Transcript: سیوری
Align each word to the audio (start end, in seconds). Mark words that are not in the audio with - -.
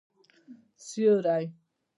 سیوری 0.85 1.41